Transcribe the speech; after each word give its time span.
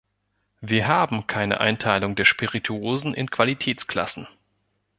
Wir 0.61 0.87
haben 0.87 1.27
keine 1.27 1.59
Einteilung 1.59 2.15
der 2.15 2.25
Spirituosen 2.25 3.13
in 3.13 3.29
Qualitätsklassen. 3.29 4.27